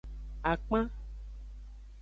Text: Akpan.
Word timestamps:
Akpan. 0.51 0.87